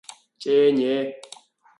[0.39, 1.13] 正野